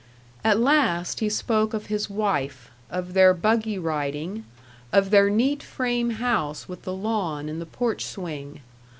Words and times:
At 0.43 0.59
last 0.59 1.19
he 1.19 1.29
spoke 1.29 1.75
of 1.75 1.85
his 1.85 2.09
wife, 2.09 2.71
of 2.89 3.13
their 3.13 3.35
buggy 3.35 3.77
riding, 3.77 4.45
of 4.91 5.11
their 5.11 5.29
neat 5.29 5.61
frame 5.61 6.09
house 6.09 6.67
with 6.67 6.81
the 6.81 6.93
lawn 6.95 7.47
and 7.47 7.61
the 7.61 7.67
porch 7.67 8.03
swing. 8.03 8.61